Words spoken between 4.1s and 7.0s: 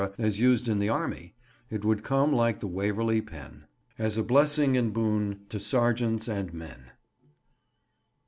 a blessing and boon to sergeants and men.